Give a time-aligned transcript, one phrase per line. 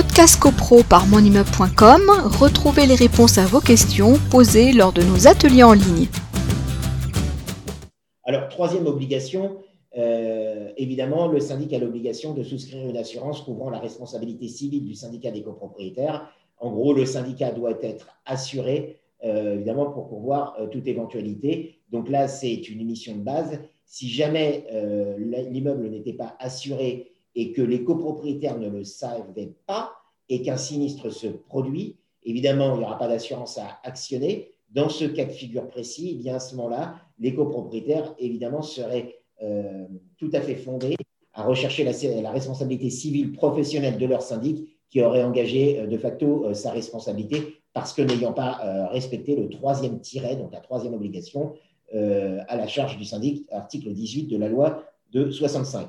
[0.00, 2.02] Podcast CoPro par monimmeuble.com,
[2.38, 6.06] retrouvez les réponses à vos questions posées lors de nos ateliers en ligne.
[8.22, 9.56] Alors, troisième obligation,
[9.96, 14.94] euh, évidemment, le syndic a l'obligation de souscrire une assurance couvrant la responsabilité civile du
[14.94, 16.30] syndicat des copropriétaires.
[16.60, 21.74] En gros, le syndicat doit être assuré, euh, évidemment, pour pouvoir euh, toute éventualité.
[21.90, 23.58] Donc là, c'est une mission de base.
[23.84, 24.64] Si jamais
[25.50, 29.92] l'immeuble n'était pas assuré et que les copropriétaires ne le savaient pas
[30.28, 34.50] et qu'un sinistre se produit, évidemment, il n'y aura pas d'assurance à actionner.
[34.70, 39.20] Dans ce cas de figure précis, eh bien à ce moment-là, les copropriétaires, évidemment, seraient
[39.40, 39.86] euh,
[40.16, 40.96] tout à fait fondés
[41.32, 46.44] à rechercher la, responsabilité civile professionnelle de leur syndic qui aurait engagé euh, de facto
[46.44, 51.54] euh, sa responsabilité parce que n'ayant pas respecté le troisième tiret, donc la troisième obligation,
[51.92, 55.88] à la charge du syndic, article 18 de la loi de 65.